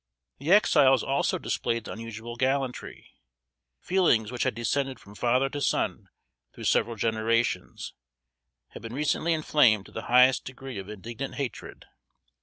The 0.39 0.49
Exiles 0.51 1.03
also 1.03 1.37
displayed 1.37 1.87
unusual 1.87 2.35
gallantry. 2.35 3.05
Feelings 3.79 4.31
which 4.31 4.41
had 4.41 4.55
descended 4.55 4.99
from 4.99 5.13
father 5.13 5.47
to 5.49 5.61
son 5.61 6.09
through 6.55 6.63
several 6.63 6.95
generations, 6.95 7.93
had 8.69 8.81
been 8.81 8.95
recently 8.95 9.31
inflamed 9.31 9.85
to 9.85 9.91
the 9.91 10.05
highest 10.09 10.43
degree 10.43 10.79
of 10.79 10.89
indignant 10.89 11.35
hatred. 11.35 11.85